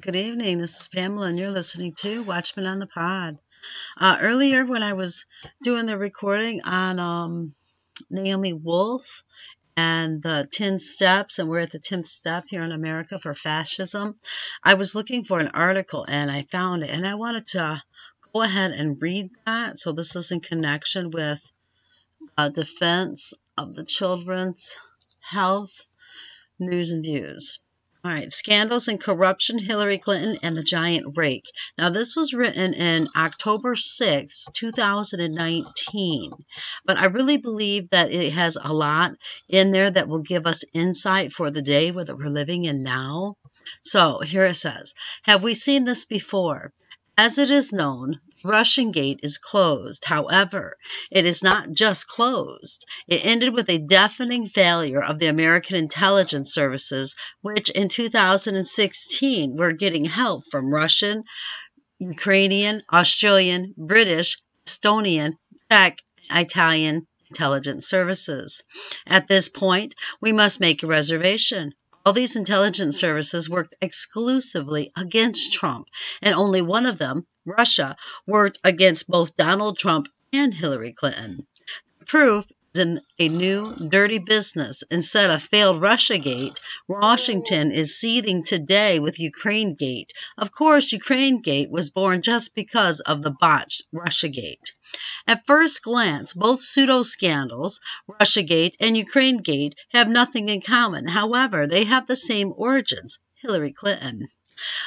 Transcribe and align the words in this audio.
Good 0.00 0.16
evening. 0.16 0.56
This 0.56 0.80
is 0.80 0.88
Pamela, 0.88 1.26
and 1.26 1.38
you're 1.38 1.50
listening 1.50 1.92
to 1.96 2.22
Watchman 2.22 2.64
on 2.64 2.78
the 2.78 2.86
Pod. 2.86 3.36
Uh, 3.98 4.16
earlier, 4.22 4.64
when 4.64 4.82
I 4.82 4.94
was 4.94 5.26
doing 5.62 5.84
the 5.84 5.98
recording 5.98 6.62
on 6.62 6.98
um, 6.98 7.54
Naomi 8.08 8.54
Wolf 8.54 9.22
and 9.76 10.22
the 10.22 10.48
10 10.50 10.78
steps, 10.78 11.38
and 11.38 11.46
we're 11.46 11.60
at 11.60 11.72
the 11.72 11.78
10th 11.78 12.08
step 12.08 12.44
here 12.48 12.62
in 12.62 12.72
America 12.72 13.18
for 13.18 13.34
fascism, 13.34 14.18
I 14.64 14.74
was 14.74 14.94
looking 14.94 15.26
for 15.26 15.40
an 15.40 15.48
article 15.48 16.06
and 16.08 16.30
I 16.30 16.44
found 16.50 16.84
it, 16.84 16.90
and 16.90 17.06
I 17.06 17.16
wanted 17.16 17.48
to 17.48 17.82
go 18.32 18.40
ahead 18.40 18.70
and 18.70 19.00
read 19.02 19.28
that. 19.44 19.78
So, 19.78 19.92
this 19.92 20.16
is 20.16 20.30
in 20.30 20.40
connection 20.40 21.10
with 21.10 21.42
uh, 22.38 22.48
defense 22.48 23.34
of 23.58 23.74
the 23.74 23.84
children's 23.84 24.74
health, 25.20 25.82
news, 26.58 26.92
and 26.92 27.04
views. 27.04 27.58
All 28.04 28.10
right, 28.10 28.32
scandals 28.32 28.88
and 28.88 29.00
corruption, 29.00 29.60
Hillary 29.60 29.98
Clinton 29.98 30.36
and 30.42 30.56
the 30.56 30.64
giant 30.64 31.16
rake. 31.16 31.44
Now, 31.78 31.88
this 31.88 32.16
was 32.16 32.34
written 32.34 32.74
in 32.74 33.08
October 33.14 33.76
6, 33.76 34.48
2019, 34.52 36.32
but 36.84 36.96
I 36.96 37.04
really 37.04 37.36
believe 37.36 37.90
that 37.90 38.10
it 38.10 38.32
has 38.32 38.58
a 38.60 38.72
lot 38.72 39.12
in 39.48 39.70
there 39.70 39.88
that 39.88 40.08
will 40.08 40.22
give 40.22 40.48
us 40.48 40.64
insight 40.74 41.32
for 41.32 41.52
the 41.52 41.62
day 41.62 41.92
that 41.92 42.18
we're 42.18 42.28
living 42.28 42.64
in 42.64 42.82
now. 42.82 43.36
So, 43.84 44.18
here 44.18 44.46
it 44.46 44.54
says 44.54 44.94
Have 45.22 45.44
we 45.44 45.54
seen 45.54 45.84
this 45.84 46.04
before? 46.04 46.72
As 47.16 47.38
it 47.38 47.52
is 47.52 47.72
known, 47.72 48.18
Russian 48.44 48.90
Gate 48.90 49.20
is 49.22 49.38
closed. 49.38 50.04
However, 50.04 50.76
it 51.10 51.24
is 51.24 51.42
not 51.42 51.72
just 51.72 52.08
closed. 52.08 52.84
It 53.06 53.24
ended 53.24 53.54
with 53.54 53.70
a 53.70 53.78
deafening 53.78 54.48
failure 54.48 55.02
of 55.02 55.18
the 55.18 55.26
American 55.26 55.76
intelligence 55.76 56.52
services, 56.52 57.14
which 57.40 57.70
in 57.70 57.88
2016 57.88 59.56
were 59.56 59.72
getting 59.72 60.04
help 60.04 60.44
from 60.50 60.74
Russian, 60.74 61.24
Ukrainian, 61.98 62.82
Australian, 62.92 63.74
British, 63.76 64.38
Estonian, 64.66 65.38
Czech, 65.70 65.98
Italian 66.30 67.06
intelligence 67.28 67.86
services. 67.88 68.62
At 69.06 69.28
this 69.28 69.48
point, 69.48 69.94
we 70.20 70.32
must 70.32 70.60
make 70.60 70.82
a 70.82 70.86
reservation. 70.86 71.74
All 72.04 72.12
these 72.12 72.36
intelligence 72.36 72.98
services 72.98 73.48
worked 73.48 73.74
exclusively 73.80 74.90
against 74.96 75.52
Trump, 75.52 75.86
and 76.20 76.34
only 76.34 76.60
one 76.60 76.86
of 76.86 76.98
them, 76.98 77.26
Russia, 77.44 77.96
worked 78.26 78.58
against 78.62 79.08
both 79.08 79.36
Donald 79.36 79.76
Trump 79.76 80.06
and 80.32 80.54
Hillary 80.54 80.92
Clinton. 80.92 81.46
The 81.98 82.04
proof 82.04 82.46
is 82.74 82.84
in 82.84 83.00
a 83.18 83.28
new 83.28 83.74
dirty 83.88 84.18
business. 84.18 84.84
Instead 84.90 85.28
of 85.28 85.42
failed 85.42 85.82
Russia 85.82 86.18
Gate, 86.18 86.60
Washington 86.86 87.72
is 87.72 87.98
seething 87.98 88.44
today 88.44 89.00
with 89.00 89.18
Ukraine 89.18 89.74
Gate. 89.74 90.12
Of 90.38 90.52
course, 90.52 90.92
Ukraine 90.92 91.42
Gate 91.42 91.70
was 91.70 91.90
born 91.90 92.22
just 92.22 92.54
because 92.54 93.00
of 93.00 93.22
the 93.22 93.32
botched 93.32 93.82
Russia 93.92 94.28
Gate. 94.28 94.72
At 95.26 95.46
first 95.46 95.82
glance, 95.82 96.34
both 96.34 96.62
pseudo 96.62 97.02
scandals, 97.02 97.80
Russiagate 98.08 98.76
and 98.78 98.96
Ukrainegate, 98.96 99.74
have 99.90 100.08
nothing 100.08 100.48
in 100.48 100.60
common. 100.60 101.08
However, 101.08 101.66
they 101.66 101.84
have 101.84 102.06
the 102.06 102.16
same 102.16 102.52
origins 102.56 103.18
Hillary 103.34 103.72
Clinton. 103.72 104.28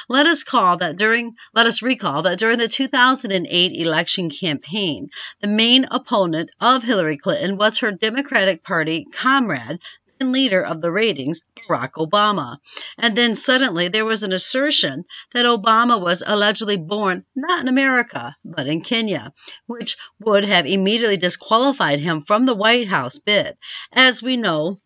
Let 0.08 0.26
us 0.26 0.44
call 0.44 0.76
that 0.78 0.96
during 0.96 1.36
let 1.54 1.66
us 1.66 1.82
recall 1.82 2.22
that 2.22 2.38
during 2.38 2.58
the 2.58 2.68
2008 2.68 3.72
election 3.72 4.30
campaign, 4.30 5.10
the 5.40 5.48
main 5.48 5.86
opponent 5.90 6.50
of 6.60 6.82
Hillary 6.82 7.16
Clinton 7.16 7.56
was 7.56 7.78
her 7.78 7.92
Democratic 7.92 8.62
Party 8.62 9.06
comrade, 9.12 9.78
and 10.20 10.32
leader 10.32 10.62
of 10.62 10.80
the 10.80 10.90
ratings, 10.90 11.42
Barack 11.68 11.92
Obama. 11.92 12.58
And 12.98 13.16
then 13.16 13.34
suddenly 13.34 13.88
there 13.88 14.04
was 14.04 14.22
an 14.22 14.32
assertion 14.32 15.04
that 15.32 15.46
Obama 15.46 16.00
was 16.00 16.22
allegedly 16.26 16.76
born 16.76 17.24
not 17.34 17.60
in 17.60 17.68
America, 17.68 18.36
but 18.44 18.66
in 18.66 18.80
Kenya, 18.80 19.32
which 19.66 19.96
would 20.20 20.44
have 20.44 20.66
immediately 20.66 21.16
disqualified 21.16 22.00
him 22.00 22.22
from 22.22 22.46
the 22.46 22.54
White 22.54 22.88
House 22.88 23.18
bid. 23.18 23.56
As 23.92 24.22
we 24.22 24.36
know, 24.36 24.78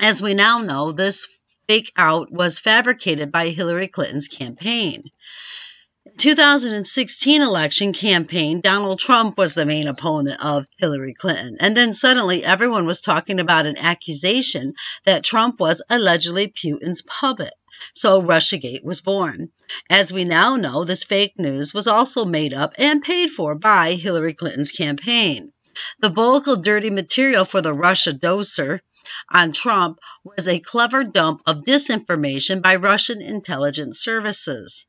as 0.00 0.22
we 0.22 0.34
now 0.34 0.60
know, 0.60 0.92
this 0.92 1.26
fake 1.68 1.92
out 1.96 2.32
was 2.32 2.58
fabricated 2.58 3.30
by 3.30 3.50
Hillary 3.50 3.88
Clinton's 3.88 4.26
campaign. 4.26 5.04
2016 6.16 7.42
election 7.42 7.92
campaign, 7.92 8.62
Donald 8.62 8.98
Trump 8.98 9.36
was 9.36 9.52
the 9.52 9.66
main 9.66 9.86
opponent 9.86 10.42
of 10.42 10.66
Hillary 10.78 11.12
Clinton. 11.12 11.58
And 11.60 11.76
then 11.76 11.92
suddenly 11.92 12.42
everyone 12.42 12.86
was 12.86 13.02
talking 13.02 13.38
about 13.38 13.66
an 13.66 13.76
accusation 13.76 14.72
that 15.04 15.22
Trump 15.22 15.60
was 15.60 15.82
allegedly 15.90 16.48
Putin's 16.48 17.02
puppet. 17.02 17.52
So 17.94 18.22
Russiagate 18.22 18.82
was 18.82 19.02
born. 19.02 19.50
As 19.90 20.10
we 20.10 20.24
now 20.24 20.56
know, 20.56 20.84
this 20.84 21.04
fake 21.04 21.38
news 21.38 21.74
was 21.74 21.86
also 21.86 22.24
made 22.24 22.54
up 22.54 22.72
and 22.78 23.02
paid 23.02 23.30
for 23.30 23.54
by 23.54 23.92
Hillary 23.92 24.32
Clinton's 24.32 24.72
campaign. 24.72 25.52
The 26.00 26.10
bulk 26.10 26.46
of 26.46 26.64
dirty 26.64 26.90
material 26.90 27.44
for 27.44 27.60
the 27.60 27.74
Russia 27.74 28.12
doser 28.12 28.80
on 29.30 29.52
Trump 29.52 29.98
was 30.22 30.46
a 30.46 30.60
clever 30.60 31.04
dump 31.04 31.42
of 31.46 31.64
disinformation 31.64 32.62
by 32.62 32.76
Russian 32.76 33.22
intelligence 33.22 34.00
services. 34.00 34.86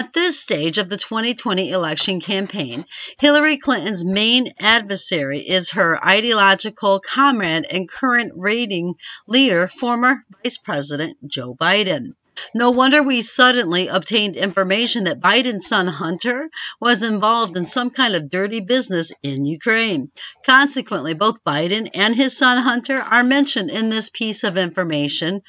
At 0.00 0.12
this 0.12 0.38
stage 0.38 0.78
of 0.78 0.88
the 0.88 0.96
2020 0.96 1.70
election 1.70 2.20
campaign, 2.20 2.86
Hillary 3.18 3.56
Clinton's 3.56 4.04
main 4.04 4.54
adversary 4.60 5.40
is 5.40 5.70
her 5.70 5.98
ideological 6.06 7.00
comrade 7.00 7.66
and 7.68 7.88
current 7.88 8.32
rating 8.36 8.94
leader, 9.26 9.66
former 9.66 10.24
Vice 10.44 10.58
President 10.58 11.16
Joe 11.26 11.54
Biden. 11.54 12.14
No 12.54 12.70
wonder 12.70 13.02
we 13.02 13.22
suddenly 13.22 13.88
obtained 13.88 14.36
information 14.36 15.04
that 15.04 15.20
Biden's 15.20 15.66
son 15.66 15.86
Hunter 15.86 16.48
was 16.80 17.02
involved 17.02 17.56
in 17.56 17.66
some 17.66 17.90
kind 17.90 18.14
of 18.14 18.30
dirty 18.30 18.60
business 18.60 19.12
in 19.22 19.44
Ukraine. 19.44 20.10
Consequently, 20.46 21.14
both 21.14 21.44
Biden 21.44 21.90
and 21.94 22.14
his 22.14 22.36
son 22.36 22.58
Hunter 22.58 23.00
are 23.00 23.22
mentioned 23.22 23.70
in 23.70 23.90
this 23.90 24.10
piece 24.10 24.44
of 24.44 24.56
information. 24.56 25.42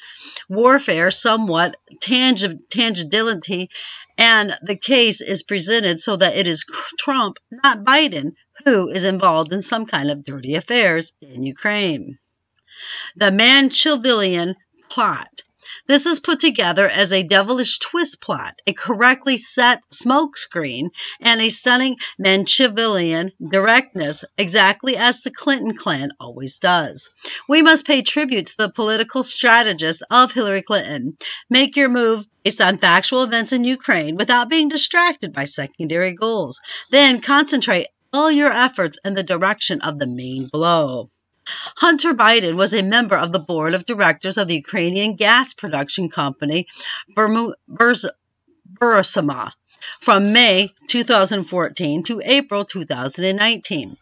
Warfare, 0.48 1.10
somewhat 1.10 1.76
tangibility, 2.00 3.70
and 4.18 4.58
the 4.62 4.76
case 4.76 5.20
is 5.20 5.42
presented 5.42 6.00
so 6.00 6.16
that 6.16 6.36
it 6.36 6.46
is 6.46 6.64
Trump, 6.98 7.38
not 7.50 7.84
Biden, 7.84 8.34
who 8.64 8.88
is 8.90 9.04
involved 9.04 9.52
in 9.52 9.62
some 9.62 9.86
kind 9.86 10.10
of 10.10 10.24
dirty 10.24 10.54
affairs 10.54 11.12
in 11.20 11.42
Ukraine. 11.42 12.18
The 13.16 13.30
Manchevilian 13.30 14.56
plot. 14.88 15.42
This 15.86 16.06
is 16.06 16.20
put 16.20 16.40
together 16.40 16.88
as 16.88 17.12
a 17.12 17.22
devilish 17.22 17.78
twist 17.78 18.20
plot, 18.20 18.60
a 18.66 18.72
correctly 18.72 19.36
set 19.36 19.82
smokescreen, 19.90 20.90
and 21.20 21.40
a 21.40 21.48
stunning 21.48 21.96
Manchevilian 22.18 23.32
directness, 23.50 24.24
exactly 24.36 24.96
as 24.96 25.22
the 25.22 25.30
Clinton 25.30 25.76
clan 25.76 26.10
always 26.18 26.58
does. 26.58 27.10
We 27.48 27.62
must 27.62 27.86
pay 27.86 28.02
tribute 28.02 28.46
to 28.46 28.56
the 28.58 28.68
political 28.70 29.24
strategist 29.24 30.02
of 30.10 30.32
Hillary 30.32 30.62
Clinton. 30.62 31.16
Make 31.48 31.76
your 31.76 31.88
move 31.88 32.26
based 32.42 32.60
on 32.60 32.78
factual 32.78 33.22
events 33.22 33.52
in 33.52 33.64
Ukraine 33.64 34.16
without 34.16 34.48
being 34.48 34.68
distracted 34.68 35.32
by 35.32 35.44
secondary 35.44 36.14
goals. 36.14 36.60
Then 36.90 37.20
concentrate 37.20 37.86
all 38.12 38.30
your 38.30 38.52
efforts 38.52 38.98
in 39.04 39.14
the 39.14 39.22
direction 39.22 39.82
of 39.82 39.98
the 39.98 40.06
main 40.06 40.48
blow. 40.48 41.10
Hunter 41.76 42.14
Biden 42.14 42.54
was 42.54 42.74
a 42.74 42.82
member 42.82 43.16
of 43.16 43.32
the 43.32 43.38
board 43.38 43.74
of 43.74 43.86
directors 43.86 44.38
of 44.38 44.48
the 44.48 44.56
Ukrainian 44.56 45.16
gas 45.16 45.52
production 45.52 46.08
company 46.08 46.66
Burisma 48.78 49.52
from 50.00 50.32
May 50.32 50.74
2014 50.88 52.02
to 52.04 52.20
April 52.24 52.64
2019. 52.64 53.96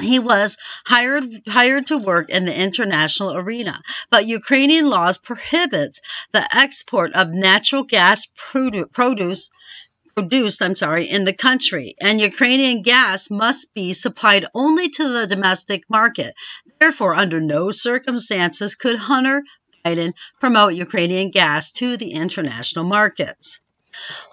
He 0.00 0.18
was 0.18 0.56
hired 0.84 1.42
hired 1.46 1.86
to 1.88 1.98
work 1.98 2.28
in 2.28 2.46
the 2.46 2.60
international 2.60 3.36
arena, 3.36 3.80
but 4.10 4.26
Ukrainian 4.26 4.88
laws 4.88 5.18
prohibit 5.18 6.00
the 6.32 6.56
export 6.56 7.12
of 7.14 7.30
natural 7.30 7.84
gas 7.84 8.26
produce 8.92 9.50
produced, 10.14 10.62
I'm 10.62 10.76
sorry, 10.76 11.04
in 11.04 11.24
the 11.24 11.32
country, 11.32 11.94
and 12.00 12.20
Ukrainian 12.20 12.82
gas 12.82 13.30
must 13.30 13.74
be 13.74 13.92
supplied 13.92 14.46
only 14.54 14.88
to 14.90 15.08
the 15.08 15.26
domestic 15.26 15.82
market. 15.88 16.34
Therefore, 16.78 17.14
under 17.14 17.40
no 17.40 17.72
circumstances 17.72 18.74
could 18.74 18.96
Hunter 18.96 19.42
Biden 19.84 20.14
promote 20.40 20.74
Ukrainian 20.74 21.30
gas 21.30 21.72
to 21.72 21.96
the 21.96 22.12
international 22.12 22.84
markets. 22.84 23.60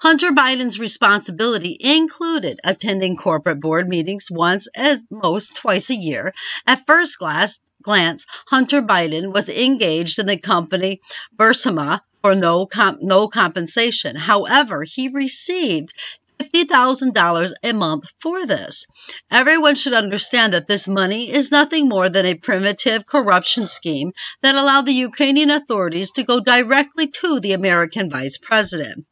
Hunter 0.01 0.31
Biden's 0.31 0.80
responsibility 0.80 1.78
included 1.80 2.60
attending 2.63 3.16
corporate 3.16 3.60
board 3.60 3.88
meetings 3.88 4.27
once, 4.31 4.68
at 4.74 5.00
most 5.12 5.56
twice 5.56 5.89
a 5.89 5.95
year. 5.95 6.34
At 6.66 6.88
first 6.88 7.19
glance, 7.19 7.60
glance 7.84 8.25
Hunter 8.48 8.81
Biden 8.81 9.34
was 9.34 9.50
engaged 9.50 10.18
in 10.19 10.25
the 10.25 10.38
company 10.38 11.01
Burisma 11.38 12.01
for 12.21 12.35
no, 12.35 12.68
no 13.01 13.27
compensation. 13.27 14.15
However, 14.15 14.83
he 14.83 15.09
received 15.09 15.94
$50,000 16.39 17.53
a 17.63 17.73
month 17.73 18.06
for 18.19 18.45
this. 18.45 18.85
Everyone 19.29 19.75
should 19.75 19.94
understand 19.94 20.53
that 20.53 20.68
this 20.68 20.88
money 20.88 21.31
is 21.31 21.51
nothing 21.51 21.88
more 21.88 22.09
than 22.09 22.25
a 22.25 22.35
primitive 22.35 23.06
corruption 23.06 23.68
scheme 23.68 24.12
that 24.41 24.56
allowed 24.56 24.85
the 24.85 24.94
Ukrainian 24.94 25.51
authorities 25.51 26.12
to 26.12 26.23
go 26.23 26.39
directly 26.39 27.07
to 27.07 27.39
the 27.39 27.53
American 27.53 28.09
vice 28.09 28.38
president. 28.38 29.06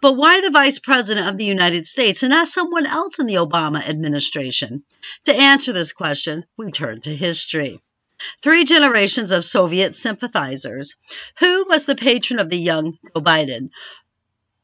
But 0.00 0.14
why 0.14 0.40
the 0.40 0.50
Vice 0.50 0.78
President 0.78 1.28
of 1.28 1.36
the 1.36 1.44
United 1.44 1.86
States 1.86 2.22
and 2.22 2.30
not 2.30 2.48
someone 2.48 2.86
else 2.86 3.18
in 3.18 3.26
the 3.26 3.34
Obama 3.34 3.86
administration? 3.86 4.84
To 5.26 5.34
answer 5.34 5.72
this 5.72 5.92
question, 5.92 6.44
we 6.56 6.70
turn 6.70 7.02
to 7.02 7.14
history. 7.14 7.82
Three 8.42 8.64
generations 8.64 9.30
of 9.30 9.44
Soviet 9.44 9.94
sympathizers. 9.94 10.96
Who 11.38 11.66
was 11.68 11.84
the 11.84 11.94
patron 11.94 12.38
of 12.38 12.50
the 12.50 12.58
young 12.58 12.98
Joe 13.14 13.20
Biden? 13.20 13.70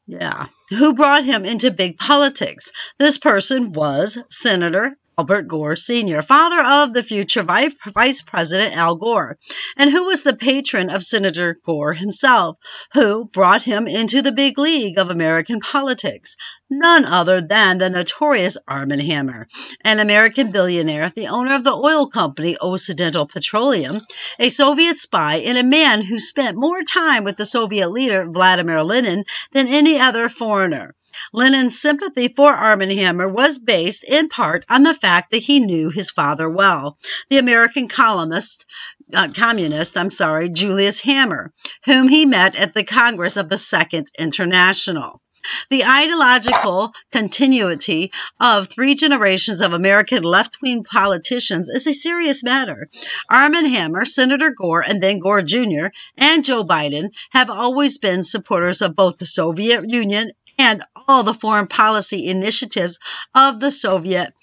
Yeah. 0.05 0.47
Who 0.69 0.95
brought 0.95 1.23
him 1.23 1.45
into 1.45 1.71
big 1.71 1.97
politics? 1.97 2.71
This 2.97 3.17
person 3.17 3.71
was 3.73 4.17
Senator 4.29 4.97
Albert 5.15 5.47
Gore 5.47 5.75
Sr., 5.75 6.23
father 6.23 6.59
of 6.63 6.93
the 6.95 7.03
future 7.03 7.43
Vice 7.43 8.23
President 8.23 8.75
Al 8.75 8.95
Gore, 8.95 9.37
and 9.77 9.91
who 9.91 10.05
was 10.05 10.23
the 10.23 10.35
patron 10.35 10.89
of 10.89 11.03
Senator 11.03 11.59
Gore 11.63 11.93
himself, 11.93 12.57
who 12.93 13.25
brought 13.25 13.61
him 13.61 13.87
into 13.87 14.23
the 14.23 14.31
big 14.31 14.57
league 14.57 14.97
of 14.97 15.11
American 15.11 15.59
politics. 15.59 16.35
None 16.67 17.05
other 17.05 17.41
than 17.41 17.77
the 17.77 17.91
notorious 17.91 18.57
Armand 18.67 19.03
Hammer, 19.03 19.47
an 19.81 19.99
American 19.99 20.49
billionaire, 20.49 21.11
the 21.15 21.27
owner 21.27 21.53
of 21.53 21.63
the 21.63 21.75
oil 21.75 22.07
company 22.07 22.57
Occidental 22.57 23.27
Petroleum, 23.27 24.01
a 24.39 24.49
Soviet 24.49 24.97
spy, 24.97 25.35
and 25.35 25.59
a 25.59 25.63
man 25.63 26.01
who 26.01 26.17
spent 26.17 26.57
more 26.57 26.81
time 26.81 27.23
with 27.23 27.37
the 27.37 27.45
Soviet 27.45 27.89
leader 27.91 28.25
Vladimir 28.25 28.83
Lenin 28.83 29.25
than 29.51 29.67
any 29.67 29.99
other 29.99 30.27
foreigner. 30.27 30.95
Lenin's 31.31 31.79
sympathy 31.79 32.27
for 32.27 32.53
Armand 32.53 32.91
Hammer 32.91 33.27
was 33.27 33.57
based 33.57 34.03
in 34.03 34.29
part 34.29 34.65
on 34.69 34.83
the 34.83 34.93
fact 34.93 35.31
that 35.31 35.43
he 35.43 35.59
knew 35.59 35.89
his 35.89 36.09
father 36.09 36.49
well, 36.49 36.97
the 37.29 37.37
American 37.37 37.87
columnist, 37.87 38.65
uh, 39.13 39.27
communist, 39.29 39.97
I'm 39.97 40.09
sorry, 40.09 40.49
Julius 40.49 40.99
Hammer, 41.01 41.53
whom 41.85 42.07
he 42.07 42.25
met 42.25 42.55
at 42.55 42.73
the 42.73 42.83
Congress 42.83 43.37
of 43.37 43.49
the 43.49 43.57
Second 43.57 44.07
International. 44.17 45.21
The 45.69 45.83
ideological 45.83 46.93
continuity 47.11 48.13
of 48.39 48.69
three 48.69 48.95
generations 48.95 49.59
of 49.59 49.73
American 49.73 50.23
left 50.23 50.61
wing 50.61 50.85
politicians 50.85 51.67
is 51.67 51.85
a 51.85 51.93
serious 51.93 52.45
matter. 52.45 52.89
Armand 53.29 53.67
Hammer, 53.67 54.05
Senator 54.05 54.51
Gore, 54.51 54.79
and 54.79 55.03
then 55.03 55.19
Gore 55.19 55.41
Jr., 55.41 55.87
and 56.17 56.45
Joe 56.45 56.63
Biden 56.63 57.09
have 57.31 57.49
always 57.49 57.97
been 57.97 58.23
supporters 58.23 58.81
of 58.81 58.95
both 58.95 59.17
the 59.17 59.25
Soviet 59.25 59.89
Union 59.89 60.31
and 60.57 60.83
all 61.07 61.23
the 61.23 61.33
foreign 61.33 61.67
policy 61.67 62.27
initiatives 62.27 62.99
of 63.35 63.59
the 63.59 63.71
Soviet 63.71 64.33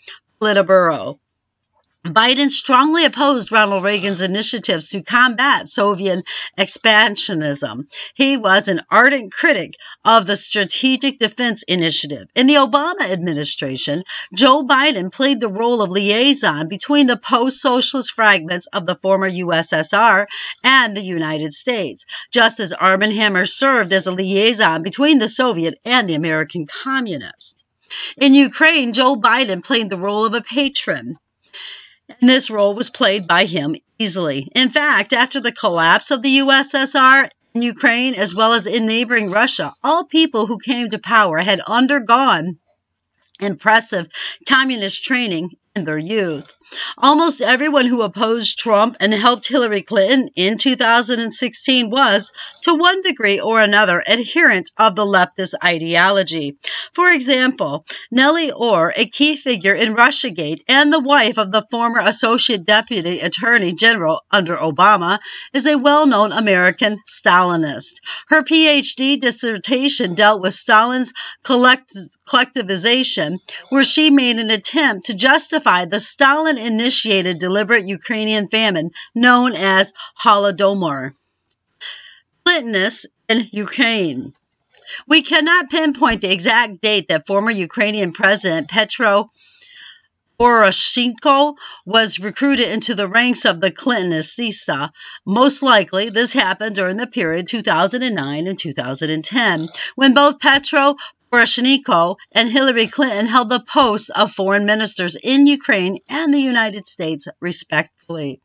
Politburo. 0.41 1.19
Biden 2.07 2.51
strongly 2.51 3.05
opposed 3.05 3.53
Ronald 3.53 3.85
Reagan's 3.85 4.23
initiatives 4.23 4.89
to 4.89 5.03
combat 5.03 5.69
Soviet 5.69 6.25
expansionism. 6.57 7.89
He 8.15 8.39
was 8.39 8.69
an 8.69 8.81
ardent 8.91 9.35
critic 9.35 9.75
of 10.03 10.27
the 10.27 10.37
Strategic 10.37 11.19
Defense 11.19 11.63
Initiative. 11.63 12.27
In 12.35 12.47
the 12.47 12.55
Obama 12.55 13.03
administration, 13.03 14.05
Joe 14.35 14.63
Biden 14.67 15.13
played 15.13 15.41
the 15.41 15.53
role 15.53 15.83
of 15.83 15.91
liaison 15.91 16.69
between 16.69 17.07
the 17.07 17.19
post 17.19 17.61
socialist 17.61 18.13
fragments 18.13 18.67
of 18.69 18.87
the 18.87 18.97
former 18.97 19.29
USSR 19.29 20.25
and 20.65 20.97
the 20.97 21.05
United 21.05 21.53
States, 21.53 22.07
just 22.33 22.61
as 22.61 22.73
Armand 22.73 23.13
Hammer 23.13 23.45
served 23.45 23.93
as 23.93 24.07
a 24.07 24.13
liaison 24.13 24.83
between 24.83 25.19
the 25.19 25.29
Soviet 25.29 25.79
and 25.85 26.09
the 26.09 26.15
American 26.15 26.67
communists. 26.67 27.63
In 28.17 28.33
Ukraine, 28.33 28.95
Joe 28.95 29.17
Biden 29.17 29.63
played 29.63 29.91
the 29.91 29.99
role 29.99 30.25
of 30.25 30.33
a 30.33 30.41
patron 30.41 31.19
and 32.21 32.29
this 32.29 32.51
role 32.51 32.75
was 32.75 32.91
played 32.91 33.27
by 33.27 33.45
him 33.45 33.77
easily. 33.99 34.49
In 34.55 34.71
fact, 34.71 35.13
after 35.13 35.41
the 35.41 35.53
collapse 35.53 36.11
of 36.11 36.23
the 36.23 36.39
USSR 36.39 37.29
in 37.55 37.63
Ukraine, 37.63 38.15
as 38.15 38.35
well 38.35 38.53
as 38.53 38.67
in 38.67 38.87
neighboring 38.87 39.31
Russia, 39.31 39.75
all 39.83 40.05
people 40.05 40.47
who 40.47 40.59
came 40.59 40.91
to 40.91 40.99
power 40.99 41.39
had 41.39 41.61
undergone 41.61 42.59
impressive 43.41 44.09
communist 44.47 45.05
training 45.05 45.51
in 45.75 45.85
their 45.85 45.99
youth. 45.99 46.57
Almost 46.99 47.41
everyone 47.41 47.87
who 47.87 48.03
opposed 48.03 48.59
Trump 48.59 48.97
and 49.01 49.13
helped 49.13 49.49
Hillary 49.49 49.83
Clinton 49.83 50.31
in 50.37 50.57
2016 50.57 51.91
was, 51.91 52.31
to 52.63 52.75
one 52.75 53.03
degree 53.03 53.41
or 53.41 53.61
another, 53.61 54.03
adherent 54.07 54.71
of 54.77 54.95
the 54.95 55.05
leftist 55.05 55.55
ideology. 55.65 56.59
For 56.95 57.11
example, 57.11 57.85
Nellie 58.11 58.53
Ohr, 58.53 58.93
a 58.97 59.07
key 59.07 59.37
figure 59.37 59.75
in 59.75 59.97
Russiagate 59.97 60.63
and 60.69 60.93
the 60.93 61.01
wife 61.01 61.39
of 61.39 61.51
the 61.51 61.67
former 61.71 62.01
Associate 62.01 62.65
Deputy 62.65 63.21
Attorney 63.21 63.73
General 63.73 64.23
under 64.31 64.57
Obama, 64.57 65.19
is 65.53 65.67
a 65.67 65.79
well 65.79 66.07
known 66.07 66.31
American 66.31 67.01
Stalinist. 67.09 68.01
Her 68.29 68.43
PhD 68.43 69.21
dissertation 69.21 70.15
dealt 70.15 70.41
with 70.41 70.55
Stalin's 70.55 71.13
collect- 71.43 71.97
collectivization, 72.29 73.39
where 73.71 73.85
she 73.85 74.11
made 74.11 74.39
an 74.39 74.51
attempt 74.51 75.07
to 75.07 75.15
justify 75.15 75.85
the 75.85 76.01
Stalin 76.01 76.59
initiated 76.61 77.39
deliberate 77.39 77.87
Ukrainian 77.87 78.49
famine 78.49 78.91
known 79.15 79.55
as 79.55 79.93
Holodomor. 80.23 81.15
Clintonness 82.47 83.07
in 83.29 83.49
Ukraine. 83.53 84.35
We 85.07 85.23
cannot 85.23 85.71
pinpoint 85.71 86.21
the 86.21 86.33
exact 86.33 86.81
date 86.81 87.09
that 87.09 87.27
former 87.27 87.51
Ukrainian 87.51 88.13
President 88.13 88.69
Petro 88.69 89.31
Poroshenko 90.41 91.55
was 91.85 92.19
recruited 92.19 92.69
into 92.69 92.95
the 92.95 93.07
ranks 93.07 93.45
of 93.45 93.61
the 93.61 93.71
Clintonists. 93.71 94.91
Most 95.27 95.63
likely, 95.63 96.09
this 96.09 96.33
happened 96.33 96.77
during 96.77 96.97
the 96.97 97.07
period 97.07 97.47
2009 97.47 98.47
and 98.47 98.59
2010, 98.59 99.69
when 99.97 100.15
both 100.15 100.41
Petro 100.41 100.97
Poroshenko 101.33 102.17
and 102.33 102.51
Hillary 102.51 102.89
Clinton 102.89 103.27
held 103.27 103.51
the 103.51 103.61
posts 103.61 104.09
of 104.09 104.33
foreign 104.33 104.67
ministers 104.67 105.17
in 105.17 105.47
Ukraine 105.47 105.99
and 106.09 106.35
the 106.35 106.41
United 106.41 106.89
States, 106.89 107.29
respectively. 107.41 108.41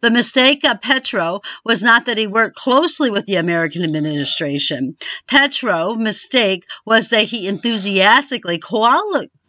The 0.00 0.10
mistake 0.10 0.64
of 0.66 0.80
Petro 0.80 1.40
was 1.64 1.82
not 1.82 2.06
that 2.06 2.16
he 2.16 2.26
worked 2.26 2.56
closely 2.56 3.10
with 3.10 3.26
the 3.26 3.36
American 3.36 3.84
administration. 3.84 4.96
Petro's 5.26 5.98
mistake 5.98 6.64
was 6.86 7.10
that 7.10 7.24
he 7.24 7.46
enthusiastically 7.46 8.60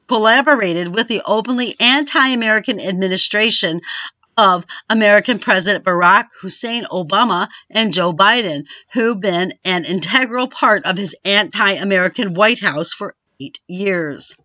collaborated 0.08 0.94
with 0.94 1.08
the 1.08 1.22
openly 1.26 1.76
anti 1.80 2.28
American 2.30 2.82
administration 2.82 3.80
of 4.38 4.66
American 4.90 5.40
President 5.40 5.84
Barack 5.84 6.28
Hussein 6.42 6.86
Obama 6.86 7.48
and 7.70 7.94
Joe 7.94 8.14
Biden, 8.14 8.66
who've 8.94 9.20
been 9.20 9.54
an 9.64 9.86
integral 9.86 10.48
part 10.48 10.86
of 10.86 10.98
his 10.98 11.16
anti 11.26 11.72
American 11.74 12.34
White 12.34 12.60
House 12.60 12.92
for 12.94 13.16
eight 13.40 13.60
years. 13.68 14.36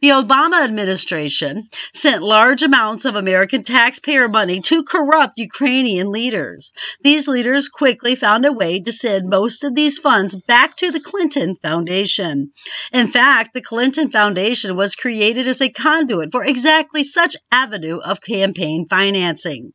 The 0.00 0.10
Obama 0.10 0.64
administration 0.64 1.68
sent 1.92 2.22
large 2.22 2.62
amounts 2.62 3.04
of 3.04 3.16
American 3.16 3.64
taxpayer 3.64 4.28
money 4.28 4.60
to 4.62 4.82
corrupt 4.82 5.38
Ukrainian 5.38 6.10
leaders. 6.10 6.72
These 7.02 7.28
leaders 7.28 7.68
quickly 7.68 8.14
found 8.14 8.46
a 8.46 8.52
way 8.52 8.80
to 8.80 8.92
send 8.92 9.28
most 9.28 9.64
of 9.64 9.74
these 9.74 9.98
funds 9.98 10.34
back 10.34 10.76
to 10.76 10.90
the 10.90 11.00
Clinton 11.00 11.56
Foundation. 11.56 12.52
In 12.92 13.08
fact, 13.08 13.52
the 13.52 13.60
Clinton 13.60 14.08
Foundation 14.08 14.74
was 14.74 14.94
created 14.94 15.46
as 15.46 15.60
a 15.60 15.68
conduit 15.68 16.32
for 16.32 16.44
exactly 16.44 17.02
such 17.02 17.36
avenue 17.52 17.98
of 17.98 18.22
campaign 18.22 18.86
financing. 18.88 19.72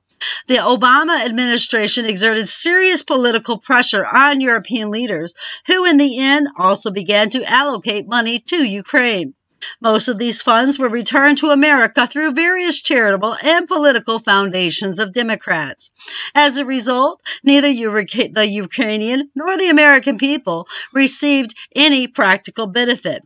The 0.47 0.55
Obama 0.55 1.23
administration 1.23 2.05
exerted 2.05 2.49
serious 2.49 3.03
political 3.03 3.57
pressure 3.57 4.05
on 4.05 4.41
European 4.41 4.89
leaders, 4.89 5.35
who 5.67 5.85
in 5.85 5.97
the 5.97 6.17
end 6.17 6.47
also 6.57 6.91
began 6.91 7.29
to 7.31 7.43
allocate 7.43 8.07
money 8.07 8.39
to 8.47 8.63
Ukraine. 8.63 9.35
Most 9.81 10.07
of 10.07 10.17
these 10.17 10.41
funds 10.41 10.79
were 10.79 10.89
returned 10.89 11.39
to 11.39 11.49
America 11.49 12.07
through 12.07 12.33
various 12.33 12.81
charitable 12.81 13.35
and 13.41 13.67
political 13.67 14.19
foundations 14.19 14.99
of 14.99 15.13
Democrats. 15.13 15.91
As 16.35 16.57
a 16.57 16.65
result, 16.65 17.21
neither 17.43 17.67
the 17.67 18.47
Ukrainian 18.47 19.29
nor 19.35 19.57
the 19.57 19.69
American 19.69 20.17
people 20.17 20.67
received 20.93 21.55
any 21.75 22.07
practical 22.07 22.67
benefit. 22.67 23.23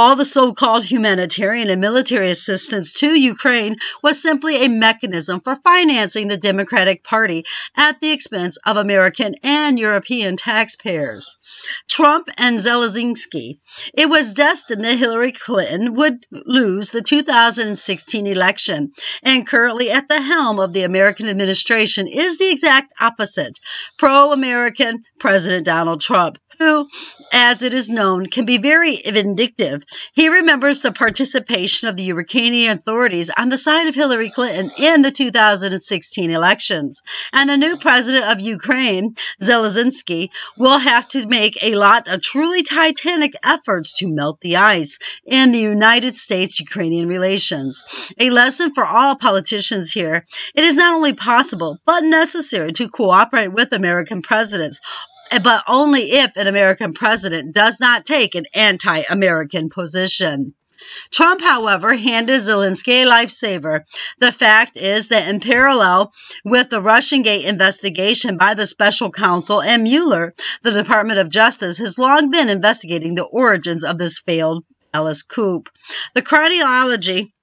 All 0.00 0.14
the 0.14 0.24
so 0.24 0.54
called 0.54 0.84
humanitarian 0.84 1.68
and 1.70 1.80
military 1.80 2.30
assistance 2.30 2.92
to 3.00 3.18
Ukraine 3.18 3.78
was 4.00 4.22
simply 4.22 4.64
a 4.64 4.68
mechanism 4.68 5.40
for 5.40 5.56
financing 5.56 6.28
the 6.28 6.36
Democratic 6.36 7.02
Party 7.02 7.44
at 7.76 8.00
the 8.00 8.12
expense 8.12 8.58
of 8.64 8.76
American 8.76 9.34
and 9.42 9.76
European 9.76 10.36
taxpayers. 10.36 11.36
Trump 11.88 12.30
and 12.38 12.60
Zelensky. 12.60 13.58
It 13.92 14.08
was 14.08 14.34
destined 14.34 14.84
that 14.84 14.98
Hillary 14.98 15.32
Clinton 15.32 15.94
would 15.94 16.24
lose 16.30 16.92
the 16.92 17.02
2016 17.02 18.24
election, 18.28 18.92
and 19.24 19.48
currently 19.48 19.90
at 19.90 20.08
the 20.08 20.22
helm 20.22 20.60
of 20.60 20.72
the 20.72 20.84
American 20.84 21.28
administration 21.28 22.06
is 22.06 22.38
the 22.38 22.52
exact 22.52 22.92
opposite 23.00 23.58
pro 23.98 24.30
American 24.30 25.02
President 25.18 25.66
Donald 25.66 26.00
Trump 26.00 26.38
who, 26.58 26.88
as 27.32 27.62
it 27.62 27.74
is 27.74 27.88
known, 27.88 28.26
can 28.26 28.44
be 28.44 28.58
very 28.58 28.96
vindictive. 28.96 29.84
He 30.12 30.28
remembers 30.28 30.80
the 30.80 30.92
participation 30.92 31.88
of 31.88 31.96
the 31.96 32.02
Ukrainian 32.04 32.78
authorities 32.78 33.30
on 33.36 33.48
the 33.48 33.58
side 33.58 33.86
of 33.86 33.94
Hillary 33.94 34.30
Clinton 34.30 34.70
in 34.78 35.02
the 35.02 35.10
2016 35.10 36.30
elections. 36.30 37.02
And 37.32 37.48
the 37.48 37.56
new 37.56 37.76
president 37.76 38.26
of 38.26 38.40
Ukraine, 38.40 39.16
Zelensky, 39.40 40.30
will 40.56 40.78
have 40.78 41.08
to 41.08 41.26
make 41.26 41.62
a 41.62 41.74
lot 41.74 42.08
of 42.08 42.22
truly 42.22 42.62
titanic 42.62 43.34
efforts 43.44 43.94
to 43.98 44.08
melt 44.08 44.40
the 44.40 44.56
ice 44.56 44.98
in 45.24 45.52
the 45.52 45.60
United 45.60 46.16
States 46.16 46.60
Ukrainian 46.60 47.08
relations. 47.08 47.84
A 48.18 48.30
lesson 48.30 48.74
for 48.74 48.84
all 48.84 49.16
politicians 49.16 49.92
here 49.92 50.26
it 50.54 50.64
is 50.64 50.74
not 50.74 50.94
only 50.94 51.12
possible, 51.12 51.78
but 51.84 52.04
necessary 52.04 52.72
to 52.72 52.88
cooperate 52.88 53.48
with 53.48 53.72
American 53.72 54.22
presidents 54.22 54.80
but 55.42 55.64
only 55.66 56.12
if 56.12 56.36
an 56.36 56.46
American 56.46 56.92
president 56.92 57.54
does 57.54 57.80
not 57.80 58.06
take 58.06 58.34
an 58.34 58.46
anti 58.54 59.02
American 59.10 59.70
position. 59.70 60.54
Trump, 61.10 61.40
however, 61.40 61.94
handed 61.94 62.40
Zelensky 62.40 63.02
a 63.02 63.06
lifesaver. 63.06 63.82
The 64.20 64.30
fact 64.30 64.76
is 64.76 65.08
that 65.08 65.28
in 65.28 65.40
parallel 65.40 66.12
with 66.44 66.70
the 66.70 66.80
Russian 66.80 67.22
Gate 67.22 67.46
investigation 67.46 68.36
by 68.36 68.54
the 68.54 68.66
special 68.66 69.10
counsel 69.10 69.60
and 69.60 69.82
Mueller, 69.82 70.34
the 70.62 70.70
Department 70.70 71.18
of 71.18 71.30
Justice 71.30 71.78
has 71.78 71.98
long 71.98 72.30
been 72.30 72.48
investigating 72.48 73.16
the 73.16 73.24
origins 73.24 73.82
of 73.82 73.98
this 73.98 74.20
failed 74.20 74.64
palace 74.92 75.22
coup. 75.22 75.64
The 76.14 76.22
chronology 76.22 77.34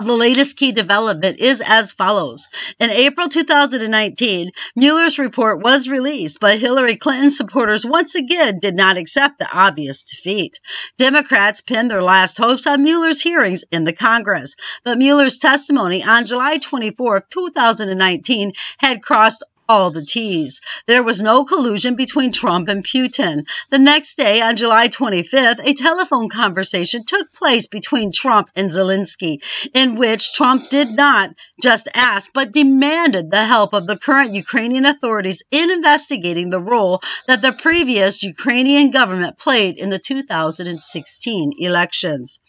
the 0.00 0.12
latest 0.12 0.56
key 0.56 0.72
development 0.72 1.38
is 1.38 1.62
as 1.64 1.92
follows. 1.92 2.48
In 2.80 2.90
April 2.90 3.28
2019, 3.28 4.50
Mueller's 4.74 5.18
report 5.18 5.62
was 5.62 5.88
released, 5.88 6.40
but 6.40 6.58
Hillary 6.58 6.96
Clinton 6.96 7.30
supporters 7.30 7.86
once 7.86 8.14
again 8.14 8.58
did 8.60 8.74
not 8.74 8.96
accept 8.96 9.38
the 9.38 9.48
obvious 9.52 10.02
defeat. 10.02 10.58
Democrats 10.98 11.60
pinned 11.60 11.90
their 11.90 12.02
last 12.02 12.38
hopes 12.38 12.66
on 12.66 12.82
Mueller's 12.82 13.22
hearings 13.22 13.64
in 13.70 13.84
the 13.84 13.92
Congress, 13.92 14.56
but 14.82 14.98
Mueller's 14.98 15.38
testimony 15.38 16.02
on 16.02 16.26
July 16.26 16.58
24, 16.58 17.26
2019 17.30 18.52
had 18.78 19.02
crossed 19.02 19.44
all 19.68 19.90
the 19.90 20.04
T's. 20.04 20.60
There 20.86 21.02
was 21.02 21.22
no 21.22 21.44
collusion 21.44 21.94
between 21.96 22.32
Trump 22.32 22.68
and 22.68 22.84
Putin. 22.84 23.46
The 23.70 23.78
next 23.78 24.16
day, 24.16 24.40
on 24.40 24.56
July 24.56 24.88
25th, 24.88 25.60
a 25.64 25.74
telephone 25.74 26.28
conversation 26.28 27.04
took 27.04 27.32
place 27.32 27.66
between 27.66 28.12
Trump 28.12 28.50
and 28.54 28.70
Zelensky, 28.70 29.42
in 29.72 29.96
which 29.96 30.34
Trump 30.34 30.68
did 30.70 30.90
not 30.90 31.30
just 31.62 31.88
ask, 31.94 32.30
but 32.32 32.52
demanded 32.52 33.30
the 33.30 33.44
help 33.44 33.72
of 33.72 33.86
the 33.86 33.98
current 33.98 34.32
Ukrainian 34.32 34.86
authorities 34.86 35.42
in 35.50 35.70
investigating 35.70 36.50
the 36.50 36.60
role 36.60 37.02
that 37.26 37.42
the 37.42 37.52
previous 37.52 38.22
Ukrainian 38.22 38.90
government 38.90 39.38
played 39.38 39.78
in 39.78 39.90
the 39.90 39.98
2016 39.98 41.54
elections. 41.58 42.40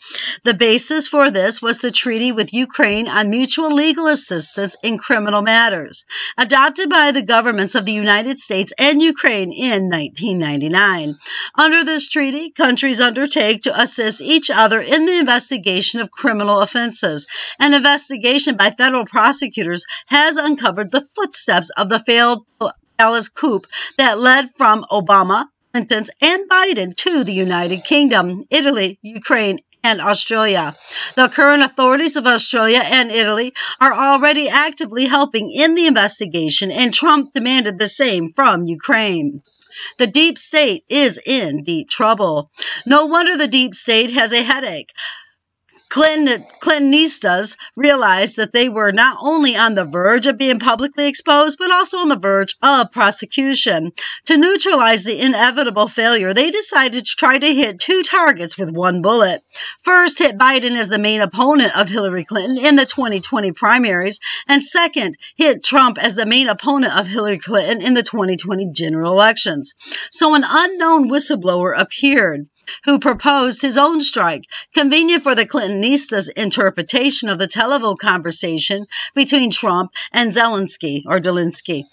The 0.43 0.53
basis 0.53 1.07
for 1.07 1.31
this 1.31 1.61
was 1.61 1.79
the 1.79 1.91
treaty 1.91 2.31
with 2.31 2.53
Ukraine 2.53 3.07
on 3.07 3.29
mutual 3.29 3.71
legal 3.71 4.07
assistance 4.07 4.75
in 4.83 4.97
criminal 4.97 5.41
matters, 5.41 6.05
adopted 6.37 6.89
by 6.89 7.04
by 7.05 7.11
the 7.11 7.21
governments 7.21 7.75
of 7.75 7.85
the 7.85 7.91
United 7.91 8.39
States 8.39 8.73
and 8.79 8.99
Ukraine 8.99 9.51
in 9.51 9.91
1999. 9.91 11.15
Under 11.53 11.83
this 11.83 12.09
treaty, 12.09 12.49
countries 12.49 12.99
undertake 12.99 13.61
to 13.61 13.79
assist 13.79 14.21
each 14.21 14.49
other 14.49 14.81
in 14.81 15.05
the 15.05 15.19
investigation 15.19 16.01
of 16.01 16.09
criminal 16.09 16.61
offenses. 16.61 17.27
An 17.59 17.75
investigation 17.75 18.57
by 18.57 18.71
federal 18.71 19.05
prosecutors 19.05 19.85
has 20.07 20.37
uncovered 20.37 20.89
the 20.89 21.07
footsteps 21.15 21.69
of 21.77 21.89
the 21.89 21.99
failed 21.99 22.43
palace 22.97 23.29
coup 23.29 23.61
that 23.99 24.17
led 24.17 24.49
from 24.57 24.83
Obama, 24.91 25.45
Clinton's, 25.73 26.09
and 26.21 26.49
Biden 26.49 26.95
to 26.95 27.23
the 27.23 27.33
United 27.33 27.83
Kingdom, 27.83 28.45
Italy, 28.49 28.97
Ukraine, 29.03 29.59
and 29.85 30.01
Australia. 30.01 30.75
The 31.15 31.29
current 31.29 31.61
authorities 31.61 32.15
of 32.15 32.25
Australia 32.25 32.81
and 32.83 33.11
Italy 33.11 33.53
are 33.79 33.93
already 33.93 34.49
actively 34.49 35.05
helping 35.05 35.51
in 35.51 35.75
the 35.75 35.85
investigation, 35.85 36.71
and 36.71 36.91
Trump 36.91 37.33
demanded 37.33 37.77
the 37.77 37.87
same 37.87 38.33
from 38.33 38.65
Ukraine. 38.65 39.43
The 39.99 40.07
deep 40.07 40.39
state 40.39 40.85
is 40.89 41.19
in 41.23 41.63
deep 41.63 41.89
trouble. 41.89 42.49
No 42.85 43.05
wonder 43.05 43.37
the 43.37 43.47
deep 43.47 43.75
state 43.75 44.11
has 44.11 44.31
a 44.31 44.41
headache. 44.41 44.91
Clinton, 45.95 46.45
Clintonistas 46.59 47.55
realized 47.77 48.35
that 48.35 48.51
they 48.51 48.67
were 48.67 48.91
not 48.91 49.15
only 49.21 49.55
on 49.55 49.75
the 49.75 49.85
verge 49.85 50.27
of 50.27 50.37
being 50.37 50.59
publicly 50.59 51.07
exposed, 51.07 51.57
but 51.57 51.71
also 51.71 51.99
on 51.99 52.09
the 52.09 52.17
verge 52.17 52.57
of 52.61 52.91
prosecution. 52.91 53.93
To 54.25 54.35
neutralize 54.35 55.05
the 55.05 55.17
inevitable 55.17 55.87
failure, 55.87 56.33
they 56.33 56.51
decided 56.51 57.05
to 57.05 57.15
try 57.15 57.37
to 57.37 57.53
hit 57.53 57.79
two 57.79 58.03
targets 58.03 58.57
with 58.57 58.71
one 58.71 59.01
bullet. 59.01 59.41
First, 59.79 60.19
hit 60.19 60.37
Biden 60.37 60.75
as 60.75 60.89
the 60.89 60.97
main 60.97 61.21
opponent 61.21 61.77
of 61.77 61.87
Hillary 61.87 62.25
Clinton 62.25 62.57
in 62.57 62.75
the 62.75 62.85
2020 62.85 63.53
primaries, 63.53 64.19
and 64.49 64.65
second, 64.65 65.15
hit 65.37 65.63
Trump 65.63 65.97
as 65.97 66.15
the 66.15 66.25
main 66.25 66.49
opponent 66.49 66.93
of 66.99 67.07
Hillary 67.07 67.37
Clinton 67.37 67.81
in 67.81 67.93
the 67.93 68.03
2020 68.03 68.71
general 68.73 69.13
elections. 69.13 69.75
So 70.11 70.35
an 70.35 70.43
unknown 70.45 71.09
whistleblower 71.09 71.73
appeared 71.73 72.47
who 72.83 72.99
proposed 72.99 73.61
his 73.61 73.77
own 73.77 74.01
strike, 74.01 74.45
convenient 74.73 75.23
for 75.23 75.35
the 75.35 75.45
Clintonistas' 75.45 76.29
interpretation 76.29 77.29
of 77.29 77.39
the 77.39 77.47
telephone 77.47 77.97
conversation 77.97 78.85
between 79.13 79.51
Trump 79.51 79.91
and 80.11 80.33
Zelensky 80.33 81.03
or 81.05 81.19
Delinsky. 81.19 81.83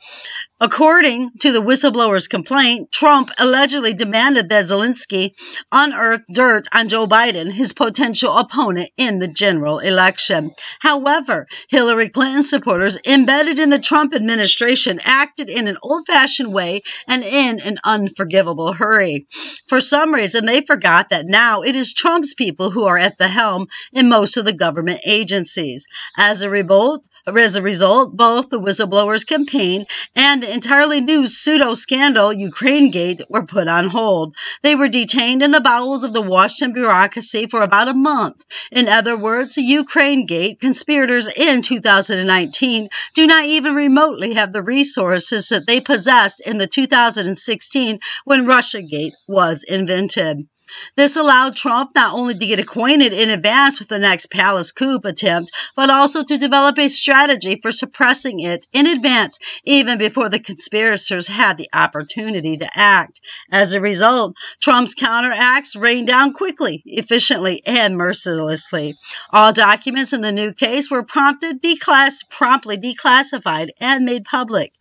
According 0.62 1.32
to 1.40 1.50
the 1.50 1.60
whistleblower's 1.60 2.28
complaint, 2.28 2.92
Trump 2.92 3.32
allegedly 3.36 3.94
demanded 3.94 4.50
that 4.50 4.66
Zelensky 4.66 5.32
unearth 5.72 6.22
dirt 6.32 6.68
on 6.72 6.88
Joe 6.88 7.08
Biden, 7.08 7.50
his 7.50 7.72
potential 7.72 8.38
opponent 8.38 8.90
in 8.96 9.18
the 9.18 9.26
general 9.26 9.80
election. 9.80 10.52
However, 10.78 11.48
Hillary 11.68 12.10
Clinton 12.10 12.44
supporters 12.44 12.96
embedded 13.04 13.58
in 13.58 13.70
the 13.70 13.80
Trump 13.80 14.14
administration 14.14 15.00
acted 15.02 15.50
in 15.50 15.66
an 15.66 15.78
old 15.82 16.06
fashioned 16.06 16.54
way 16.54 16.82
and 17.08 17.24
in 17.24 17.58
an 17.58 17.78
unforgivable 17.84 18.72
hurry. 18.72 19.26
For 19.66 19.80
some 19.80 20.14
reason, 20.14 20.46
they 20.46 20.60
forgot 20.60 21.10
that 21.10 21.26
now 21.26 21.62
it 21.62 21.74
is 21.74 21.92
Trump's 21.92 22.34
people 22.34 22.70
who 22.70 22.84
are 22.84 22.98
at 22.98 23.18
the 23.18 23.26
helm 23.26 23.66
in 23.92 24.08
most 24.08 24.36
of 24.36 24.44
the 24.44 24.52
government 24.52 25.00
agencies. 25.04 25.88
As 26.16 26.42
a 26.42 26.48
result, 26.48 27.04
as 27.24 27.54
a 27.54 27.62
result, 27.62 28.16
both 28.16 28.50
the 28.50 28.60
whistleblower's 28.60 29.24
campaign 29.24 29.86
and 30.16 30.42
the 30.42 30.52
entirely 30.52 31.00
new 31.00 31.26
pseudo 31.26 31.74
scandal, 31.74 32.32
Ukraine 32.32 32.90
Gate, 32.90 33.22
were 33.28 33.46
put 33.46 33.68
on 33.68 33.88
hold. 33.88 34.34
They 34.62 34.74
were 34.74 34.88
detained 34.88 35.42
in 35.42 35.52
the 35.52 35.60
bowels 35.60 36.02
of 36.02 36.12
the 36.12 36.20
Washington 36.20 36.74
bureaucracy 36.74 37.46
for 37.46 37.62
about 37.62 37.88
a 37.88 37.94
month. 37.94 38.44
In 38.72 38.88
other 38.88 39.16
words, 39.16 39.54
the 39.54 39.62
Ukraine 39.62 40.26
Gate 40.26 40.60
conspirators 40.60 41.28
in 41.28 41.62
2019 41.62 42.88
do 43.14 43.26
not 43.26 43.44
even 43.44 43.74
remotely 43.74 44.34
have 44.34 44.52
the 44.52 44.62
resources 44.62 45.50
that 45.50 45.66
they 45.66 45.80
possessed 45.80 46.40
in 46.40 46.58
the 46.58 46.66
2016 46.66 48.00
when 48.24 48.46
Russia 48.46 48.82
Gate 48.82 49.14
was 49.28 49.62
invented. 49.62 50.48
This 50.96 51.16
allowed 51.16 51.56
Trump 51.56 51.94
not 51.94 52.14
only 52.14 52.34
to 52.34 52.46
get 52.46 52.58
acquainted 52.58 53.12
in 53.12 53.30
advance 53.30 53.78
with 53.78 53.88
the 53.88 53.98
next 53.98 54.30
palace 54.30 54.72
coup 54.72 55.00
attempt, 55.04 55.52
but 55.74 55.90
also 55.90 56.22
to 56.22 56.38
develop 56.38 56.78
a 56.78 56.88
strategy 56.88 57.58
for 57.60 57.72
suppressing 57.72 58.40
it 58.40 58.66
in 58.72 58.86
advance, 58.86 59.38
even 59.64 59.98
before 59.98 60.28
the 60.28 60.38
conspirators 60.38 61.26
had 61.26 61.56
the 61.56 61.68
opportunity 61.72 62.58
to 62.58 62.68
act. 62.74 63.20
As 63.50 63.74
a 63.74 63.80
result, 63.80 64.36
Trump's 64.60 64.94
counteracts 64.94 65.76
rained 65.76 66.06
down 66.08 66.32
quickly, 66.32 66.82
efficiently, 66.86 67.62
and 67.66 67.96
mercilessly. 67.96 68.94
All 69.32 69.52
documents 69.52 70.12
in 70.12 70.20
the 70.20 70.32
new 70.32 70.52
case 70.52 70.90
were 70.90 71.02
prompted 71.02 71.62
declass- 71.62 72.28
promptly 72.28 72.76
declassified 72.78 73.70
and 73.80 74.04
made 74.04 74.24
public. 74.24 74.72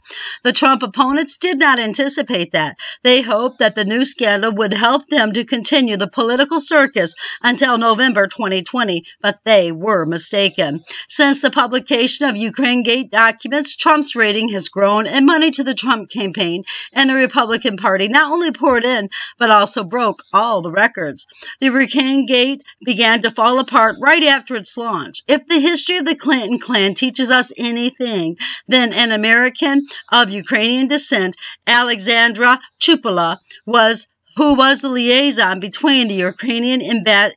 The 0.44 0.53
Trump 0.53 0.84
opponents 0.84 1.38
did 1.38 1.60
not 1.60 1.80
anticipate 1.80 2.53
that. 2.53 2.77
They 3.03 3.22
hoped 3.22 3.60
that 3.60 3.75
the 3.75 3.86
new 3.86 4.06
scandal 4.06 4.51
would 4.53 4.74
help 4.74 5.08
them 5.08 5.34
to 5.34 5.46
continue 5.46 5.98
the 5.98 6.08
political 6.08 6.62
circus 6.62 7.15
until 7.41 7.77
November 7.77 8.27
2020, 8.27 9.06
but 9.22 9.39
they 9.44 9.72
were 9.72 10.06
mistaken. 10.06 10.84
Since 11.08 11.41
the 11.41 11.51
publication 11.51 12.27
of 12.27 12.38
Ukraine 12.38 12.84
Gate 12.84 13.12
documents, 13.12 13.75
Trump's 13.75 14.15
rating 14.15 14.50
has 14.50 14.70
grown 14.70 15.08
and 15.08 15.25
money 15.25 15.51
to 15.51 15.63
the 15.63 15.74
Trump 15.74 16.10
campaign 16.10 16.63
and 16.94 17.10
the 17.10 17.15
Republican 17.15 17.77
Party 17.77 18.08
not 18.08 18.32
only 18.32 18.51
poured 18.51 18.86
in, 18.86 19.10
but 19.38 19.51
also 19.51 19.84
broke 19.84 20.24
all 20.34 20.62
the 20.62 20.72
records. 20.72 21.27
The 21.60 21.68
Ukraine 21.68 22.25
Gate 22.25 22.63
began 22.84 23.22
to 23.24 23.32
fall 23.32 23.60
apart 23.60 23.96
right 24.00 24.24
after 24.24 24.56
its 24.56 24.77
launch. 24.77 25.24
If 25.27 25.48
the 25.48 25.60
history 25.60 25.98
of 25.98 26.06
the 26.06 26.15
Clinton 26.15 26.60
clan 26.60 26.96
teaches 26.96 27.30
us 27.30 27.51
anything, 27.58 28.38
then 28.68 28.94
an 28.94 29.12
American 29.12 29.86
of 30.10 30.29
Ukrainian 30.29 30.88
descent, 30.88 31.36
Alexandra 31.67 32.60
Chupala, 32.79 33.38
was 33.65 34.08
who 34.38 34.53
was 34.53 34.81
the 34.81 34.89
liaison 34.89 35.60
between 35.60 36.08
the 36.08 36.15
Ukrainian 36.15 36.81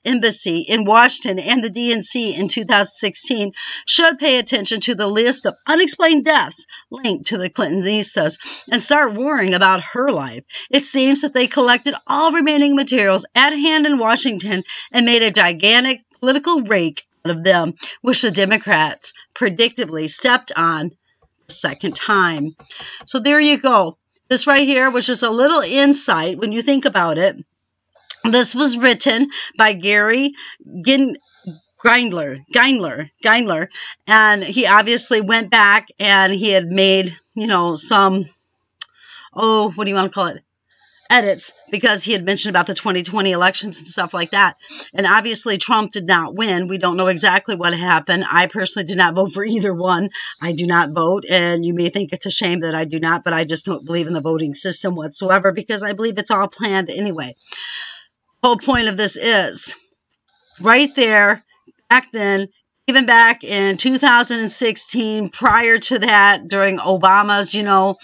embassy 0.05 0.61
in 0.61 0.85
Washington 0.85 1.39
and 1.39 1.63
the 1.63 1.71
DNC 1.71 2.39
in 2.39 2.49
2016, 2.49 3.53
should 3.85 4.19
pay 4.19 4.39
attention 4.39 4.81
to 4.81 4.95
the 4.95 5.09
list 5.09 5.45
of 5.45 5.57
unexplained 5.67 6.25
deaths 6.25 6.67
linked 6.91 7.27
to 7.27 7.39
the 7.39 7.51
Clintonistas 7.51 8.39
and 8.71 8.81
start 8.81 9.15
worrying 9.15 9.55
about 9.55 9.83
her 9.83 10.13
life. 10.13 10.45
It 10.71 10.85
seems 10.85 11.23
that 11.23 11.35
they 11.35 11.49
collected 11.49 11.95
all 12.07 12.31
remaining 12.33 12.77
materials 12.77 13.27
at 13.35 13.51
hand 13.51 13.87
in 13.87 13.99
Washington 13.99 14.63
and 14.93 15.05
made 15.05 15.23
a 15.23 15.33
gigantic 15.33 16.03
political 16.21 16.63
rake 16.63 17.03
out 17.27 17.37
of 17.37 17.43
them, 17.43 17.75
which 18.03 18.23
the 18.23 18.31
Democrats 18.31 19.13
predictably 19.35 20.09
stepped 20.09 20.53
on 20.57 20.93
second 21.49 21.97
time. 21.97 22.55
So 23.07 23.21
there 23.21 23.41
you 23.41 23.59
go. 23.59 23.99
This 24.29 24.47
right 24.47 24.67
here 24.67 24.91
was 24.91 25.07
just 25.07 25.23
a 25.23 25.31
little 25.31 25.61
insight 25.61 26.39
when 26.39 26.53
you 26.53 26.63
think 26.63 26.85
about 26.85 27.19
it. 27.19 27.37
This 28.25 28.55
was 28.55 28.79
written 28.79 29.29
by 29.59 29.75
Gary 29.75 30.33
Gin- 30.85 31.17
Grindler, 31.85 32.39
Geindler, 32.53 33.11
Geindler, 33.23 33.69
and 34.07 34.43
he 34.43 34.67
obviously 34.67 35.21
went 35.21 35.51
back 35.51 35.89
and 35.99 36.33
he 36.33 36.51
had 36.51 36.67
made, 36.67 37.15
you 37.35 37.47
know, 37.47 37.77
some, 37.77 38.25
oh, 39.35 39.71
what 39.73 39.85
do 39.85 39.91
you 39.91 39.95
want 39.95 40.11
to 40.11 40.15
call 40.15 40.29
it? 40.29 40.43
Edits 41.15 41.53
because 41.71 42.03
he 42.03 42.13
had 42.13 42.25
mentioned 42.25 42.51
about 42.51 42.67
the 42.67 42.75
2020 42.75 43.31
elections 43.31 43.79
and 43.79 43.87
stuff 43.87 44.13
like 44.13 44.33
that. 44.33 44.57
And 44.93 45.07
obviously, 45.07 45.57
Trump 45.59 45.93
did 45.93 46.07
not 46.07 46.35
win. 46.35 46.67
We 46.67 46.79
don't 46.79 46.97
know 46.97 47.07
exactly 47.07 47.55
what 47.55 47.73
happened. 47.73 48.25
I 48.31 48.47
personally 48.47 48.87
did 48.87 48.99
not 48.99 49.15
vote 49.15 49.33
for 49.33 49.45
either 49.55 49.73
one. 49.73 50.11
I 50.43 50.53
do 50.53 50.67
not 50.67 50.91
vote, 50.91 51.25
and 51.29 51.65
you 51.65 51.75
may 51.75 51.89
think 51.89 52.13
it's 52.13 52.27
a 52.27 52.31
shame 52.31 52.61
that 52.61 52.75
I 52.75 52.85
do 52.85 52.99
not, 52.99 53.23
but 53.23 53.33
I 53.33 53.45
just 53.45 53.65
don't 53.65 53.87
believe 53.87 54.09
in 54.09 54.13
the 54.13 54.21
voting 54.21 54.55
system 54.55 54.97
whatsoever 54.97 55.53
because 55.53 55.83
I 55.83 55.93
believe 55.93 56.19
it's 56.19 56.31
all 56.31 56.49
planned 56.49 56.91
anyway. 56.91 57.35
Whole 58.43 58.57
point 58.57 58.89
of 58.89 58.97
this 58.97 59.17
is 59.17 59.75
right 60.61 60.95
there 60.95 61.45
back 61.89 62.13
then 62.13 62.49
even 62.87 63.07
back 63.07 63.45
in 63.45 63.77
2016 63.77 65.31
prior 65.31 65.79
to 65.79 65.99
that 65.99 66.49
during 66.49 66.79
obama's 66.79 67.55
you 67.55 67.63
know 67.63 67.97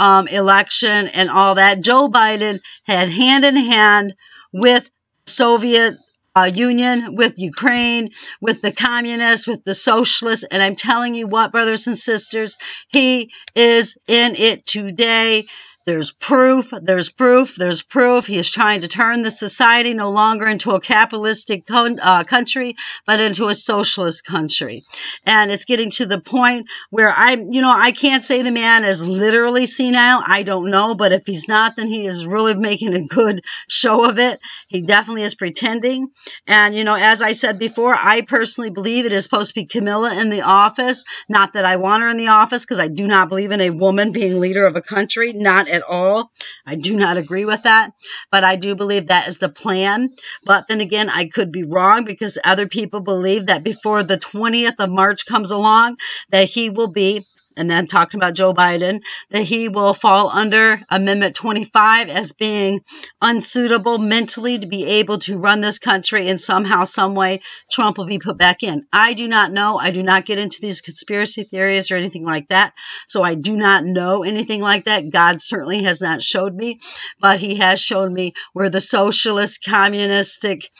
um, 0.00 0.26
election 0.28 1.08
and 1.08 1.28
all 1.30 1.56
that, 1.56 1.82
Joe 1.82 2.08
Biden 2.08 2.60
had 2.84 3.10
hand 3.10 3.44
in 3.44 3.54
hand 3.54 4.14
with 4.52 4.88
Soviet 5.26 5.94
uh, 6.34 6.50
Union, 6.52 7.16
with 7.16 7.38
Ukraine, 7.38 8.10
with 8.40 8.62
the 8.62 8.72
communists, 8.72 9.46
with 9.46 9.62
the 9.64 9.74
socialists. 9.74 10.44
And 10.50 10.62
I'm 10.62 10.74
telling 10.74 11.14
you 11.14 11.26
what, 11.26 11.52
brothers 11.52 11.86
and 11.86 11.98
sisters, 11.98 12.56
he 12.88 13.30
is 13.54 13.98
in 14.08 14.36
it 14.36 14.64
today. 14.64 15.46
There's 15.86 16.12
proof, 16.12 16.72
there's 16.82 17.08
proof, 17.08 17.56
there's 17.56 17.80
proof. 17.80 18.26
He 18.26 18.36
is 18.36 18.50
trying 18.50 18.82
to 18.82 18.88
turn 18.88 19.22
the 19.22 19.30
society 19.30 19.94
no 19.94 20.10
longer 20.10 20.46
into 20.46 20.72
a 20.72 20.80
capitalistic 20.80 21.66
con- 21.66 21.98
uh, 22.00 22.24
country, 22.24 22.76
but 23.06 23.18
into 23.18 23.48
a 23.48 23.54
socialist 23.54 24.22
country. 24.22 24.84
And 25.24 25.50
it's 25.50 25.64
getting 25.64 25.90
to 25.92 26.04
the 26.04 26.20
point 26.20 26.66
where 26.90 27.08
I, 27.08 27.32
you 27.32 27.62
know, 27.62 27.72
I 27.74 27.92
can't 27.92 28.22
say 28.22 28.42
the 28.42 28.50
man 28.50 28.84
is 28.84 29.02
literally 29.02 29.64
senile. 29.64 30.22
I 30.24 30.42
don't 30.42 30.70
know, 30.70 30.94
but 30.94 31.12
if 31.12 31.22
he's 31.24 31.48
not, 31.48 31.76
then 31.76 31.88
he 31.88 32.06
is 32.06 32.26
really 32.26 32.54
making 32.54 32.92
a 32.92 33.06
good 33.06 33.42
show 33.66 34.04
of 34.04 34.18
it. 34.18 34.38
He 34.68 34.82
definitely 34.82 35.22
is 35.22 35.34
pretending. 35.34 36.10
And, 36.46 36.74
you 36.74 36.84
know, 36.84 36.94
as 36.94 37.22
I 37.22 37.32
said 37.32 37.58
before, 37.58 37.94
I 37.94 38.20
personally 38.20 38.70
believe 38.70 39.06
it 39.06 39.12
is 39.12 39.24
supposed 39.24 39.54
to 39.54 39.60
be 39.60 39.64
Kamala 39.64 40.20
in 40.20 40.28
the 40.28 40.42
office. 40.42 41.04
Not 41.26 41.54
that 41.54 41.64
I 41.64 41.76
want 41.76 42.02
her 42.02 42.08
in 42.10 42.18
the 42.18 42.28
office 42.28 42.66
because 42.66 42.78
I 42.78 42.88
do 42.88 43.06
not 43.06 43.30
believe 43.30 43.50
in 43.50 43.62
a 43.62 43.70
woman 43.70 44.12
being 44.12 44.40
leader 44.40 44.66
of 44.66 44.76
a 44.76 44.82
country. 44.82 45.32
Not 45.32 45.69
at 45.70 45.82
all. 45.82 46.32
I 46.66 46.76
do 46.76 46.94
not 46.96 47.16
agree 47.16 47.44
with 47.44 47.64
that, 47.64 47.92
but 48.30 48.44
I 48.44 48.56
do 48.56 48.74
believe 48.74 49.08
that 49.08 49.28
is 49.28 49.38
the 49.38 49.48
plan. 49.48 50.10
But 50.44 50.66
then 50.68 50.80
again, 50.80 51.10
I 51.10 51.28
could 51.28 51.52
be 51.52 51.64
wrong 51.64 52.04
because 52.04 52.38
other 52.44 52.68
people 52.68 53.00
believe 53.00 53.46
that 53.46 53.64
before 53.64 54.02
the 54.02 54.18
20th 54.18 54.76
of 54.78 54.90
March 54.90 55.26
comes 55.26 55.50
along, 55.50 55.96
that 56.30 56.48
he 56.48 56.70
will 56.70 56.92
be 56.92 57.26
and 57.56 57.70
then 57.70 57.86
talking 57.86 58.18
about 58.18 58.34
Joe 58.34 58.54
Biden, 58.54 59.00
that 59.30 59.42
he 59.42 59.68
will 59.68 59.94
fall 59.94 60.28
under 60.28 60.80
Amendment 60.88 61.34
25 61.34 62.08
as 62.08 62.32
being 62.32 62.80
unsuitable 63.20 63.98
mentally 63.98 64.58
to 64.58 64.66
be 64.66 64.86
able 64.86 65.18
to 65.18 65.38
run 65.38 65.60
this 65.60 65.78
country 65.78 66.28
and 66.28 66.40
somehow, 66.40 66.84
some 66.84 67.14
way, 67.14 67.40
Trump 67.70 67.98
will 67.98 68.06
be 68.06 68.18
put 68.18 68.38
back 68.38 68.62
in. 68.62 68.86
I 68.92 69.14
do 69.14 69.28
not 69.28 69.52
know. 69.52 69.78
I 69.78 69.90
do 69.90 70.02
not 70.02 70.24
get 70.24 70.38
into 70.38 70.60
these 70.60 70.80
conspiracy 70.80 71.44
theories 71.44 71.90
or 71.90 71.96
anything 71.96 72.24
like 72.24 72.48
that. 72.48 72.72
So 73.08 73.22
I 73.22 73.34
do 73.34 73.56
not 73.56 73.84
know 73.84 74.22
anything 74.22 74.60
like 74.60 74.84
that. 74.84 75.10
God 75.10 75.40
certainly 75.40 75.82
has 75.82 76.00
not 76.00 76.22
showed 76.22 76.54
me, 76.54 76.80
but 77.20 77.40
he 77.40 77.56
has 77.56 77.80
shown 77.80 78.12
me 78.12 78.34
where 78.52 78.70
the 78.70 78.80
socialist, 78.80 79.64
communistic 79.64 80.70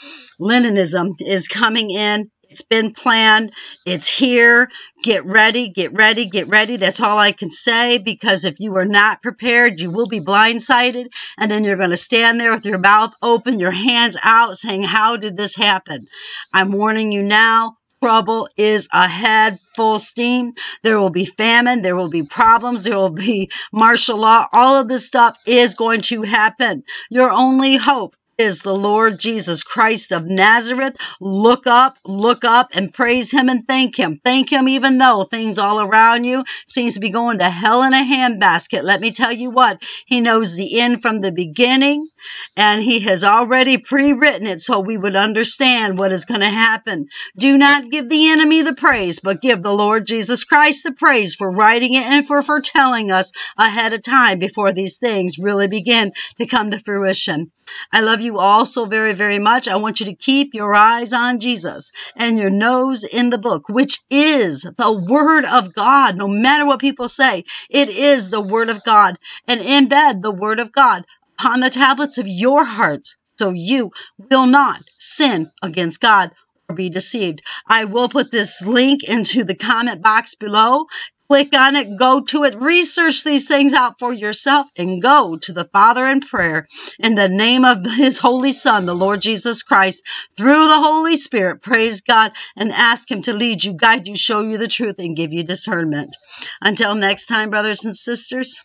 Leninism 0.41 1.17
is 1.21 1.49
coming 1.49 1.91
in 1.91 2.31
it's 2.51 2.63
been 2.63 2.93
planned. 2.93 3.53
It's 3.87 4.09
here. 4.09 4.71
Get 5.05 5.25
ready, 5.25 5.69
get 5.69 5.93
ready, 5.93 6.27
get 6.27 6.49
ready. 6.49 6.77
That's 6.77 7.01
all 7.01 7.17
I 7.17 7.31
can 7.31 7.53
say 7.53 7.99
because 7.99 8.45
if 8.45 8.59
you 8.59 8.77
are 8.77 8.85
not 8.85 9.23
prepared, 9.23 9.81
you 9.81 9.93
will 9.93 10.09
be 10.09 10.21
blindsided. 10.21 11.07
And 11.39 11.49
then 11.49 11.63
you're 11.63 11.77
going 11.77 11.91
to 11.91 11.97
stand 11.97 12.41
there 12.41 12.53
with 12.53 12.67
your 12.67 12.79
mouth 12.79 13.15
open, 13.23 13.61
your 13.61 13.71
hands 13.71 14.17
out, 14.21 14.57
saying, 14.57 14.83
How 14.83 15.17
did 15.17 15.37
this 15.37 15.55
happen? 15.55 16.09
I'm 16.53 16.73
warning 16.73 17.13
you 17.13 17.23
now. 17.23 17.77
Trouble 18.03 18.49
is 18.57 18.89
ahead, 18.93 19.59
full 19.77 19.99
steam. 19.99 20.55
There 20.83 20.99
will 20.99 21.11
be 21.11 21.27
famine. 21.27 21.83
There 21.83 21.95
will 21.95 22.09
be 22.09 22.23
problems. 22.23 22.83
There 22.83 22.97
will 22.97 23.11
be 23.11 23.51
martial 23.73 24.17
law. 24.17 24.47
All 24.53 24.77
of 24.77 24.89
this 24.89 25.07
stuff 25.07 25.39
is 25.47 25.75
going 25.75 26.01
to 26.03 26.23
happen. 26.23 26.83
Your 27.11 27.31
only 27.31 27.77
hope 27.77 28.17
is 28.41 28.63
the 28.63 28.75
Lord 28.75 29.21
Jesus 29.21 29.63
Christ 29.65 30.13
of 30.13 30.27
Nazareth. 30.27 30.97
Look 31.21 31.69
up, 31.69 31.99
look 32.05 32.45
up 32.45 32.71
and 32.73 32.95
praise 32.95 33.31
him 33.31 33.51
and 33.51 33.69
thank 33.69 33.97
him. 33.97 34.21
Thank 34.25 34.53
him 34.53 34.69
even 34.69 34.99
though 34.99 35.25
things 35.25 35.59
all 35.59 35.81
around 35.81 36.25
you 36.25 36.45
seems 36.69 36.95
to 36.95 37.01
be 37.01 37.11
going 37.11 37.41
to 37.41 37.51
hell 37.51 37.85
in 37.85 37.95
a 37.95 37.99
handbasket. 37.99 38.83
Let 38.85 39.01
me 39.01 39.13
tell 39.13 39.33
you 39.33 39.51
what, 39.51 39.83
he 40.07 40.21
knows 40.21 40.57
the 40.57 40.81
end 40.81 41.03
from 41.03 41.23
the 41.23 41.33
beginning 41.33 42.09
and 42.57 42.83
he 42.83 43.01
has 43.01 43.25
already 43.25 43.79
pre-written 43.79 44.47
it 44.47 44.61
so 44.61 44.81
we 44.81 44.97
would 44.97 45.17
understand 45.17 45.99
what 45.99 46.13
is 46.13 46.25
going 46.25 46.41
to 46.41 46.51
happen. 46.51 47.07
Do 47.37 47.57
not 47.57 47.91
give 47.91 48.09
the 48.09 48.31
enemy 48.31 48.63
the 48.63 48.75
praise, 48.75 49.21
but 49.21 49.43
give 49.43 49.63
the 49.63 49.73
Lord 49.73 50.07
Jesus 50.07 50.45
Christ 50.45 50.85
the 50.85 50.93
praise 50.93 51.35
for 51.35 51.51
writing 51.51 51.95
it 51.95 52.03
and 52.03 52.27
for 52.27 52.43
foretelling 52.43 53.11
us 53.11 53.33
ahead 53.57 53.93
of 53.93 54.03
time 54.03 54.39
before 54.39 54.73
these 54.73 54.99
things 54.99 55.39
really 55.39 55.69
begin 55.69 56.13
to 56.39 56.47
come 56.47 56.71
to 56.71 56.79
fruition. 56.79 57.51
I 57.93 58.01
love 58.01 58.21
you 58.21 58.39
all 58.39 58.67
so 58.67 58.85
very, 58.85 59.13
very 59.13 59.39
much. 59.39 59.69
I 59.69 59.77
want 59.77 60.01
you 60.01 60.07
to 60.07 60.15
keep 60.15 60.55
your 60.55 60.75
eyes 60.75 61.13
on 61.13 61.39
Jesus 61.39 61.93
and 62.17 62.37
your 62.37 62.51
nose 62.51 63.05
in 63.05 63.31
the 63.31 63.39
book, 63.39 63.69
which 63.69 64.01
is 64.11 64.63
the 64.63 65.07
Word 65.09 65.45
of 65.45 65.73
God. 65.75 66.17
No 66.17 66.27
matter 66.27 66.67
what 66.67 66.81
people 66.81 67.09
say, 67.09 67.45
it 67.69 67.89
is 67.89 68.29
the 68.29 68.41
Word 68.41 68.71
of 68.71 68.83
God. 68.83 69.19
And 69.47 69.61
embed 69.61 70.23
the 70.23 70.33
Word 70.33 70.59
of 70.59 70.73
God 70.73 71.05
upon 71.41 71.61
the 71.61 71.71
tablets 71.71 72.19
of 72.19 72.29
your 72.29 72.65
hearts 72.65 73.17
so 73.39 73.51
you 73.51 73.91
will 74.31 74.45
not 74.45 74.83
sin 74.99 75.51
against 75.63 76.01
God 76.01 76.33
or 76.69 76.75
be 76.75 76.91
deceived. 76.91 77.41
I 77.67 77.87
will 77.87 78.11
put 78.11 78.31
this 78.31 78.61
link 78.61 79.05
into 79.05 79.45
the 79.45 79.55
comment 79.55 80.03
box 80.03 80.35
below. 80.35 80.85
Click 81.29 81.55
on 81.55 81.77
it, 81.77 81.97
go 81.97 82.21
to 82.21 82.45
it, 82.45 82.61
research 82.61 83.25
these 83.25 83.49
things 83.49 83.73
out 83.73 83.99
for 84.01 84.13
yourself, 84.13 84.67
and 84.77 85.01
go 85.01 85.39
to 85.39 85.53
the 85.53 85.65
Father 85.65 86.07
in 86.09 86.21
prayer 86.21 86.67
in 86.99 87.15
the 87.15 87.29
name 87.29 87.65
of 87.65 87.87
His 87.87 88.19
Holy 88.19 88.53
Son, 88.53 88.85
the 88.85 88.95
Lord 88.95 89.23
Jesus 89.23 89.63
Christ, 89.63 90.03
through 90.37 90.69
the 90.69 90.81
Holy 90.81 91.17
Spirit. 91.17 91.63
Praise 91.63 92.01
God 92.01 92.33
and 92.57 92.73
ask 92.73 93.11
Him 93.11 93.23
to 93.23 93.33
lead 93.33 93.65
you, 93.65 93.73
guide 93.73 94.09
you, 94.09 94.17
show 94.17 94.43
you 94.43 94.59
the 94.59 94.69
truth, 94.69 94.97
and 94.99 95.17
give 95.17 95.33
you 95.33 95.45
discernment. 95.45 96.17
Until 96.61 96.97
next 96.97 97.27
time, 97.27 97.49
brothers 97.49 97.85
and 97.85 97.97
sisters, 97.97 98.61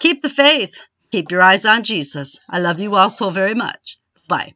keep 0.00 0.22
the 0.22 0.30
faith, 0.30 0.80
keep 1.10 1.30
your 1.30 1.42
eyes 1.42 1.66
on 1.66 1.82
Jesus. 1.82 2.38
I 2.48 2.60
love 2.60 2.80
you 2.80 2.94
all 2.94 3.10
so 3.10 3.30
very 3.30 3.54
much. 3.54 3.98
Bye. 4.28 4.54